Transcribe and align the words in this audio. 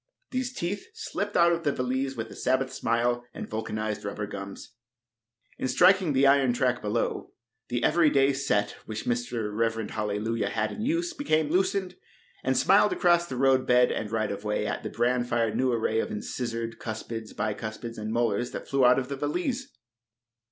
These 0.31 0.53
teeth 0.53 0.87
slipped 0.95 1.37
out 1.37 1.51
of 1.51 1.61
the 1.63 1.71
valise 1.71 2.15
with 2.15 2.31
a 2.31 2.35
Sabbath 2.35 2.73
smile 2.73 3.23
and 3.35 3.47
vulcanized 3.47 4.03
rubber 4.03 4.25
gums. 4.25 4.71
[Illustration: 5.59 5.59
A 5.59 5.59
RAPID 5.59 5.59
MOVEMENT.] 5.59 5.59
In 5.59 5.67
striking 5.67 6.13
the 6.13 6.25
iron 6.27 6.53
track 6.53 6.81
below, 6.81 7.33
the 7.67 7.83
every 7.83 8.09
day 8.09 8.33
set 8.33 8.71
which 8.87 9.03
the 9.03 9.49
Rev. 9.51 9.73
Mr. 9.75 9.91
Hallelujah 9.91 10.49
had 10.49 10.71
in 10.71 10.81
use 10.81 11.13
became 11.13 11.51
loosened, 11.51 11.97
and 12.43 12.57
smiled 12.57 12.93
across 12.93 13.27
the 13.27 13.37
road 13.37 13.67
bed 13.67 13.91
and 13.91 14.09
right 14.11 14.31
of 14.31 14.43
way 14.43 14.65
at 14.65 14.81
the 14.81 14.89
bran 14.89 15.23
fired 15.23 15.55
new 15.55 15.71
array 15.71 15.99
of 15.99 16.09
incisors, 16.09 16.73
cuspids, 16.79 17.33
bi 17.35 17.53
cuspids 17.53 17.99
and 17.99 18.11
molars 18.11 18.49
that 18.49 18.67
flew 18.67 18.83
out 18.83 18.97
of 18.97 19.07
the 19.07 19.15
valise. 19.15 19.67